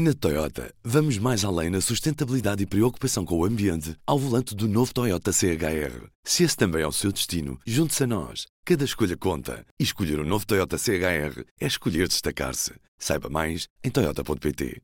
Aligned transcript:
Na 0.00 0.14
Toyota, 0.14 0.72
vamos 0.84 1.18
mais 1.18 1.44
além 1.44 1.70
na 1.70 1.80
sustentabilidade 1.80 2.62
e 2.62 2.66
preocupação 2.66 3.24
com 3.24 3.36
o 3.36 3.44
ambiente 3.44 3.96
ao 4.06 4.16
volante 4.16 4.54
do 4.54 4.68
novo 4.68 4.94
Toyota 4.94 5.32
CHR. 5.32 6.06
Se 6.22 6.44
esse 6.44 6.56
também 6.56 6.82
é 6.82 6.86
o 6.86 6.92
seu 6.92 7.10
destino, 7.10 7.58
junte-se 7.66 8.04
a 8.04 8.06
nós. 8.06 8.46
Cada 8.64 8.84
escolha 8.84 9.16
conta. 9.16 9.66
E 9.76 9.82
escolher 9.82 10.20
o 10.20 10.22
um 10.22 10.24
novo 10.24 10.46
Toyota 10.46 10.78
CHR 10.78 11.42
é 11.60 11.66
escolher 11.66 12.06
destacar-se. 12.06 12.74
Saiba 12.96 13.28
mais 13.28 13.66
em 13.82 13.90
Toyota.pt. 13.90 14.80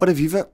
Ora 0.00 0.14
viva! 0.14 0.50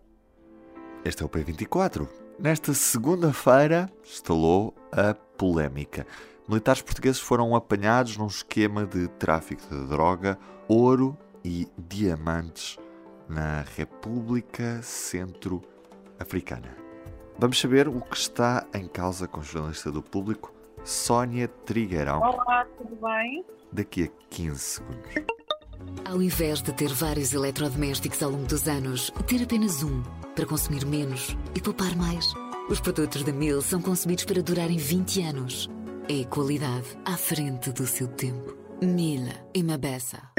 Este 1.05 1.23
é 1.23 1.27
o 1.27 1.29
P24. 1.29 2.09
Nesta 2.41 2.75
segunda-feira 2.75 3.89
estalou 4.03 4.75
a 4.91 5.15
polémica. 5.15 6.09
Militares 6.49 6.83
portugueses 6.83 7.21
foram 7.21 7.55
apanhados 7.55 8.17
num 8.17 8.27
esquema 8.27 8.85
de 8.85 9.07
tráfico 9.07 9.63
de 9.73 9.87
droga, 9.87 10.37
ouro 10.67 11.17
e 11.45 11.69
diamantes 11.79 12.77
na 13.29 13.65
República 13.77 14.81
Centro-Africana. 14.83 16.77
Vamos 17.39 17.59
saber 17.59 17.89
o 17.89 18.01
que 18.01 18.17
está 18.17 18.67
em 18.75 18.87
causa 18.87 19.27
com 19.27 19.41
o 19.41 19.43
jornalista 19.43 19.91
do 19.91 20.03
público, 20.03 20.53
Sónia 20.85 21.49
Trigueirão. 21.49 22.21
Olá, 22.21 22.67
tudo 22.77 22.97
bem? 22.97 23.45
Daqui 23.73 24.05
a 24.05 24.09
15 24.29 24.59
segundos. 24.59 25.11
Ao 26.05 26.21
invés 26.23 26.63
de 26.63 26.73
ter 26.73 26.89
vários 26.89 27.33
eletrodomésticos 27.33 28.23
ao 28.23 28.31
longo 28.31 28.47
dos 28.47 28.69
anos, 28.69 29.11
ter 29.27 29.43
apenas 29.43 29.83
um 29.83 30.03
para 30.35 30.47
consumir 30.47 30.85
menos 30.87 31.37
e 31.55 31.61
poupar 31.61 31.97
mais. 31.97 32.33
Os 32.69 32.81
produtos 32.81 33.23
da 33.25 33.33
Mil 33.33 33.61
são 33.61 33.81
concebidos 33.81 34.25
para 34.25 34.43
durarem 34.43 34.77
20 34.77 35.23
anos. 35.23 35.69
É 36.09 36.25
qualidade 36.25 36.97
à 37.05 37.17
frente 37.17 37.73
do 37.73 37.87
seu 37.87 38.09
tempo. 38.09 38.57
Mila 38.81 39.33
e 39.55 39.63
Mabessa. 39.63 40.32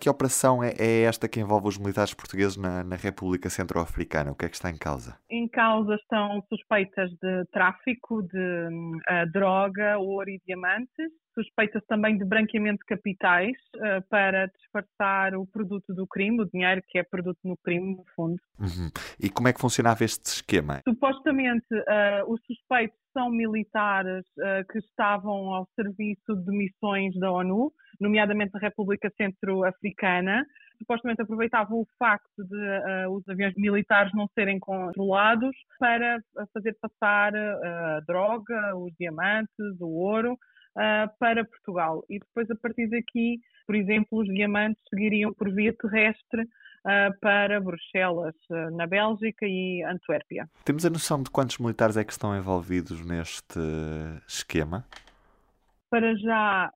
Que 0.00 0.08
operação 0.08 0.62
é, 0.62 0.74
é, 0.78 1.02
esta 1.02 1.28
que 1.28 1.40
envolve 1.40 1.68
os 1.68 1.78
militares 1.78 2.14
portugueses 2.14 2.56
na, 2.56 2.84
na 2.84 2.94
República 2.94 3.50
Centro-Africana? 3.50 4.30
O 4.30 4.34
que 4.34 4.44
é 4.44 4.48
que 4.48 4.54
está 4.54 4.70
em 4.70 4.76
causa? 4.76 5.18
Em 5.28 5.48
causa 5.48 5.96
estão 5.96 6.40
suspeitas 6.48 7.10
de 7.20 7.44
tráfico 7.50 8.22
de 8.22 8.38
uh, 8.38 9.32
droga, 9.32 9.98
ouro 9.98 10.30
e 10.30 10.40
diamantes, 10.46 11.10
suspeitas 11.34 11.82
também 11.86 12.16
de 12.16 12.24
branqueamento 12.24 12.78
de 12.78 12.84
capitais 12.84 13.56
uh, 13.76 14.02
para 14.08 14.46
disfarçar 14.46 15.34
o 15.34 15.46
produto 15.46 15.92
do 15.92 16.06
crime, 16.06 16.42
o 16.42 16.44
dinheiro 16.44 16.80
que 16.88 16.98
é 16.98 17.02
produto 17.02 17.38
no 17.44 17.56
crime, 17.56 17.96
no 17.96 18.04
fundo. 18.14 18.36
Uhum. 18.58 18.90
E 19.20 19.28
como 19.28 19.48
é 19.48 19.52
que 19.52 19.60
funcionava 19.60 20.04
este 20.04 20.26
esquema? 20.26 20.80
Supostamente, 20.88 21.66
uh, 21.74 22.32
os 22.32 22.40
suspeitos 22.46 22.98
são 23.12 23.30
militares 23.30 24.24
uh, 24.38 24.66
que 24.70 24.78
estavam 24.78 25.54
ao 25.54 25.68
serviço 25.74 26.36
de 26.36 26.50
missões 26.56 27.18
da 27.18 27.32
ONU, 27.32 27.72
nomeadamente 28.00 28.52
da 28.52 28.58
República 28.58 29.12
Centro-Africana. 29.16 30.44
Supostamente 30.78 31.22
aproveitavam 31.22 31.80
o 31.80 31.86
facto 31.98 32.44
de 32.44 32.56
uh, 33.06 33.10
os 33.10 33.28
aviões 33.28 33.54
militares 33.56 34.12
não 34.14 34.28
serem 34.34 34.60
controlados 34.60 35.56
para 35.78 36.20
fazer 36.54 36.76
passar 36.80 37.34
a 37.34 38.00
droga, 38.06 38.76
os 38.76 38.92
diamantes, 38.98 39.80
o 39.80 39.88
ouro 39.88 40.38
uh, 40.78 41.18
para 41.18 41.44
Portugal. 41.44 42.04
E 42.08 42.18
depois, 42.18 42.50
a 42.50 42.56
partir 42.56 42.88
daqui, 42.88 43.40
por 43.66 43.74
exemplo, 43.74 44.20
os 44.20 44.26
diamantes 44.26 44.82
seguiriam 44.88 45.32
por 45.34 45.50
via 45.52 45.72
terrestre 45.72 46.42
uh, 46.42 47.18
para 47.20 47.60
Bruxelas, 47.60 48.34
uh, 48.50 48.76
na 48.76 48.86
Bélgica 48.86 49.46
e 49.46 49.82
Antuérpia. 49.82 50.48
Temos 50.64 50.86
a 50.86 50.90
noção 50.90 51.22
de 51.22 51.30
quantos 51.30 51.58
militares 51.58 51.96
é 51.96 52.04
que 52.04 52.12
estão 52.12 52.36
envolvidos 52.36 53.04
neste 53.04 53.58
esquema? 54.26 54.86
Para 55.90 56.14
já, 56.16 56.70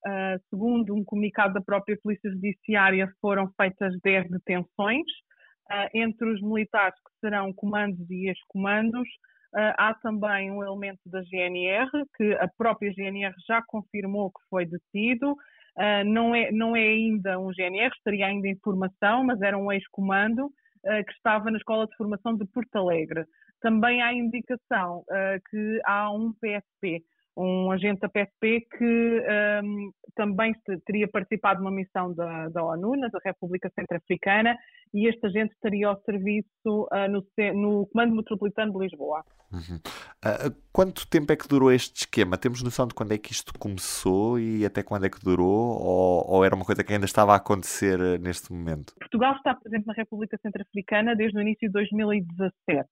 segundo 0.48 0.94
um 0.94 1.05
comunicado 1.05 1.55
da 1.55 1.60
própria 1.60 1.98
Polícia 2.02 2.30
Judiciária, 2.30 3.12
foram 3.20 3.50
feitas 3.60 3.94
10 4.02 4.30
detenções. 4.30 5.06
entre 5.94 6.28
os 6.28 6.41
militares 6.41 6.94
que 6.94 7.20
serão 7.20 7.52
comandos 7.52 8.10
e 8.10 8.28
ex-comandos, 8.28 9.08
Uh, 9.55 9.68
há 9.77 9.92
também 9.92 10.50
um 10.50 10.64
elemento 10.64 11.00
da 11.05 11.20
GNR, 11.24 11.90
que 12.16 12.33
a 12.36 12.48
própria 12.56 12.90
GNR 12.90 13.34
já 13.46 13.62
confirmou 13.66 14.30
que 14.30 14.40
foi 14.48 14.64
detido. 14.64 15.36
Não, 16.06 16.34
é, 16.34 16.52
não 16.52 16.77
é 16.77 16.80
ainda 16.80 17.39
um 17.39 17.51
GNR, 17.51 17.95
estaria 17.95 18.27
ainda 18.27 18.46
em 18.46 18.58
formação, 18.62 19.24
mas 19.24 19.40
era 19.40 19.56
um 19.56 19.72
ex-comando 19.72 20.51
que 20.83 21.12
estava 21.12 21.51
na 21.51 21.56
Escola 21.56 21.86
de 21.86 21.96
Formação 21.96 22.36
de 22.36 22.45
Porto 22.46 22.77
Alegre. 22.77 23.24
Também 23.58 24.02
há 24.02 24.12
indicação 24.12 25.02
que 25.48 25.80
há 25.86 26.12
um 26.12 26.34
PSP, 26.34 27.02
um 27.37 27.70
agente 27.70 28.01
da 28.01 28.09
PSP 28.09 28.67
que 28.77 29.23
um, 29.65 29.93
também 30.15 30.55
teria 30.87 31.09
participado 31.09 31.61
de 31.61 31.63
uma 31.63 31.70
missão 31.70 32.13
da, 32.15 32.48
da 32.48 32.63
ONU, 32.63 32.97
na 32.97 33.09
República 33.25 33.70
Centro-Africana, 33.75 34.57
e 34.93 35.09
este 35.09 35.27
agente 35.27 35.55
estaria 35.55 35.89
ao 35.89 36.01
serviço 36.03 36.48
uh, 36.67 37.09
no, 37.11 37.25
no, 37.55 37.87
Comando 37.87 38.17
Metropolitano 38.17 38.73
de 38.73 38.79
Lisboa. 38.79 39.25
Uhum. 39.51 39.77
Uh, 39.77 40.55
quanto 40.73 41.09
tempo 41.09 41.33
é 41.33 41.37
que 41.37 41.48
durou 41.48 41.73
este 41.73 42.01
esquema? 42.01 42.37
Temos 42.37 42.63
noção 42.63 42.87
de 42.87 42.95
quando 42.95 43.13
é 43.13 43.19
que 43.19 43.33
isto 43.33 43.59
começou 43.59 44.39
e 44.39 44.67
até 44.67 44.83
quando 44.83 45.07
é 45.07 45.11
que 45.11 45.20
durou? 45.20 45.81
Ou, 45.81 46.31
ou 46.31 46.45
era 46.45 46.55
uma 46.55 46.64
coisa 46.64 46.85
que 46.85 46.93
ainda 46.93 47.07
estava 47.07 47.33
a 47.33 47.37
acontecer 47.37 47.99
uh, 47.99 48.19
neste 48.19 48.53
momento? 48.53 48.95
Portugal 48.99 49.35
está 49.37 49.55
presente 49.55 49.87
na 49.87 49.95
República 49.95 50.39
Centro-Africana 50.43 51.17
desde 51.17 51.39
o 51.39 51.41
início 51.41 51.69
de 51.69 51.73
2017 51.73 52.89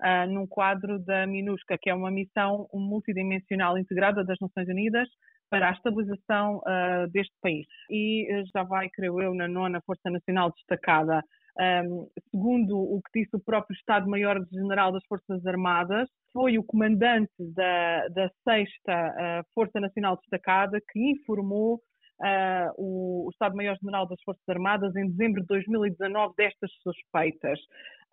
uh, 0.00 0.30
num 0.30 0.46
quadro 0.46 0.98
da 0.98 1.26
MINUSCA, 1.26 1.78
que 1.80 1.90
é 1.90 1.94
uma 1.94 2.10
missão 2.10 2.68
multidimensional 2.72 3.78
integrada 3.78 4.24
das 4.24 4.38
Nações 4.40 4.68
Unidas 4.68 5.08
para 5.48 5.68
a 5.68 5.72
estabilização 5.72 6.58
uh, 6.58 7.10
deste 7.10 7.34
país. 7.40 7.66
E 7.90 8.26
uh, 8.32 8.44
já 8.54 8.62
vai, 8.62 8.88
creio 8.88 9.20
eu, 9.20 9.34
na 9.34 9.48
nona 9.48 9.80
Força 9.82 10.08
Nacional 10.10 10.52
Destacada. 10.52 11.22
Um, 11.58 12.08
segundo 12.30 12.78
o 12.78 13.02
que 13.02 13.20
disse 13.20 13.36
o 13.36 13.40
próprio 13.40 13.74
Estado-Maior-General 13.74 14.92
das 14.92 15.04
Forças 15.06 15.44
Armadas, 15.44 16.08
foi 16.32 16.56
o 16.56 16.64
comandante 16.64 17.32
da, 17.38 18.08
da 18.08 18.30
6 18.44 18.70
Força 19.52 19.80
Nacional 19.80 20.16
Destacada 20.16 20.80
que 20.90 21.10
informou 21.10 21.82
uh, 22.20 22.72
o, 22.76 23.26
o 23.26 23.30
Estado-Maior-General 23.30 24.06
das 24.06 24.22
Forças 24.22 24.48
Armadas 24.48 24.94
em 24.96 25.08
dezembro 25.08 25.40
de 25.40 25.48
2019 25.48 26.34
destas 26.36 26.70
suspeitas. 26.82 27.58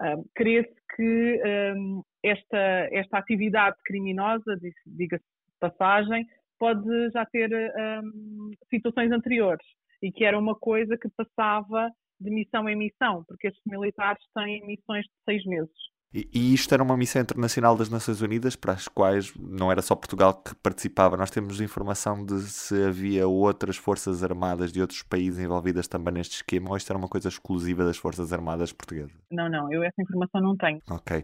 Uh, 0.01 0.23
Crê-se 0.35 0.73
que 0.95 1.41
um, 1.75 2.03
esta, 2.23 2.89
esta 2.91 3.17
atividade 3.17 3.75
criminosa, 3.85 4.57
diga-se 4.85 5.23
passagem, 5.59 6.25
pode 6.59 7.09
já 7.11 7.25
ter 7.25 7.49
um, 7.53 8.51
situações 8.69 9.11
anteriores 9.11 9.65
e 10.01 10.11
que 10.11 10.23
era 10.23 10.37
uma 10.37 10.55
coisa 10.55 10.97
que 10.97 11.09
passava 11.09 11.89
de 12.19 12.31
missão 12.31 12.67
em 12.67 12.75
missão, 12.75 13.23
porque 13.27 13.47
estes 13.47 13.63
militares 13.65 14.23
têm 14.33 14.65
missões 14.65 15.05
de 15.05 15.11
seis 15.25 15.45
meses. 15.45 15.75
E, 16.13 16.27
e 16.33 16.53
isto 16.53 16.73
era 16.73 16.81
uma 16.81 16.95
missão 16.95 17.21
internacional 17.21 17.75
das 17.75 17.89
Nações 17.89 18.21
Unidas, 18.21 18.55
para 18.55 18.73
as 18.73 18.87
quais 18.87 19.33
não 19.37 19.71
era 19.71 19.81
só 19.81 19.95
Portugal 19.95 20.33
que 20.33 20.55
participava. 20.55 21.17
Nós 21.17 21.29
temos 21.29 21.59
informação 21.59 22.25
de 22.25 22.41
se 22.43 22.83
havia 22.83 23.27
outras 23.27 23.75
forças 23.75 24.23
armadas 24.23 24.71
de 24.71 24.81
outros 24.81 25.03
países 25.03 25.39
envolvidas 25.39 25.87
também 25.87 26.13
neste 26.13 26.37
esquema, 26.37 26.69
ou 26.69 26.77
isto 26.77 26.89
era 26.89 26.97
uma 26.97 27.09
coisa 27.09 27.27
exclusiva 27.27 27.83
das 27.83 27.97
Forças 27.97 28.31
Armadas 28.31 28.71
Portuguesas? 28.71 29.11
Não, 29.31 29.49
não, 29.49 29.71
eu 29.71 29.83
essa 29.83 30.01
informação 30.01 30.41
não 30.41 30.55
tenho. 30.55 30.81
Ok. 30.89 31.23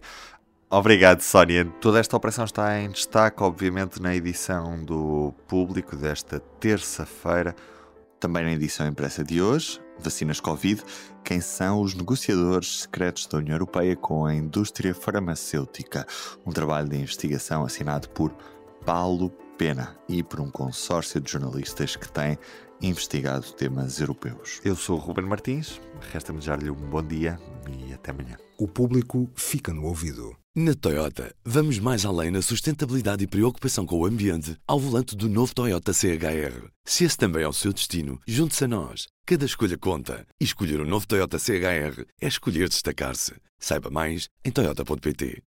Obrigado, 0.69 1.21
Sónia. 1.21 1.65
Toda 1.79 1.99
esta 1.99 2.17
operação 2.17 2.45
está 2.45 2.79
em 2.79 2.89
destaque, 2.89 3.43
obviamente, 3.43 4.01
na 4.01 4.15
edição 4.15 4.83
do 4.83 5.31
público 5.47 5.95
desta 5.95 6.39
terça-feira. 6.59 7.55
Também 8.19 8.43
na 8.43 8.53
edição 8.53 8.87
impressa 8.87 9.23
de 9.23 9.39
hoje, 9.39 9.79
vacinas 9.99 10.39
Covid, 10.39 10.83
quem 11.23 11.39
são 11.41 11.81
os 11.81 11.93
negociadores 11.93 12.81
secretos 12.81 13.25
da 13.27 13.37
União 13.37 13.55
Europeia 13.55 13.95
com 13.95 14.25
a 14.25 14.33
indústria 14.33 14.93
farmacêutica. 14.93 16.05
Um 16.45 16.51
trabalho 16.51 16.89
de 16.89 16.97
investigação 16.97 17.63
assinado 17.63 18.09
por 18.09 18.33
Paulo 18.85 19.31
Pena 19.57 19.95
e 20.09 20.23
por 20.23 20.39
um 20.39 20.49
consórcio 20.49 21.21
de 21.21 21.31
jornalistas 21.31 21.95
que 21.95 22.11
tem 22.11 22.37
investigado 22.81 23.51
temas 23.53 23.99
europeus. 23.99 24.59
Eu 24.65 24.75
sou 24.75 24.97
o 24.97 24.99
Ruben 24.99 25.25
Martins, 25.25 25.79
resta-me 26.11 26.39
desejar-lhe 26.39 26.69
um 26.69 26.75
bom 26.75 27.03
dia 27.03 27.39
e 27.87 27.93
até 27.93 28.11
amanhã. 28.11 28.37
O 28.57 28.67
público 28.67 29.29
fica 29.35 29.73
no 29.73 29.85
ouvido. 29.85 30.35
Na 30.55 30.75
Toyota, 30.75 31.33
vamos 31.43 31.79
mais 31.79 32.05
além 32.05 32.29
na 32.29 32.41
sustentabilidade 32.41 33.23
e 33.23 33.27
preocupação 33.27 33.87
com 33.87 33.97
o 33.97 34.05
ambiente 34.05 34.55
ao 34.67 34.79
volante 34.79 35.15
do 35.15 35.27
novo 35.27 35.53
Toyota 35.55 35.93
CHR. 35.93 36.67
Se 36.85 37.05
esse 37.05 37.17
também 37.17 37.43
é 37.43 37.47
o 37.47 37.53
seu 37.53 37.73
destino, 37.73 38.19
junte-se 38.27 38.65
a 38.65 38.67
nós. 38.67 39.07
Cada 39.25 39.45
escolha 39.45 39.77
conta. 39.77 40.27
E 40.39 40.43
escolher 40.43 40.79
o 40.79 40.83
um 40.83 40.87
novo 40.87 41.07
Toyota 41.07 41.39
CHR 41.39 42.05
é 42.21 42.27
escolher 42.27 42.69
destacar-se. 42.69 43.33
Saiba 43.57 43.89
mais 43.89 44.27
em 44.45 44.51
Toyota.pt. 44.51 45.41